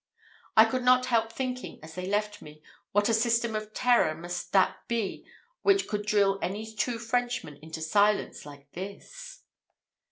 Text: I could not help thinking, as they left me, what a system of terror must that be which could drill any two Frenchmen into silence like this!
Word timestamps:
I 0.57 0.65
could 0.65 0.81
not 0.81 1.05
help 1.13 1.31
thinking, 1.31 1.79
as 1.83 1.93
they 1.93 2.07
left 2.07 2.41
me, 2.41 2.63
what 2.91 3.07
a 3.07 3.13
system 3.13 3.55
of 3.55 3.71
terror 3.71 4.15
must 4.15 4.51
that 4.51 4.79
be 4.87 5.27
which 5.61 5.87
could 5.87 6.07
drill 6.07 6.39
any 6.41 6.65
two 6.73 6.97
Frenchmen 6.97 7.57
into 7.61 7.83
silence 7.83 8.43
like 8.43 8.71
this! 8.71 9.43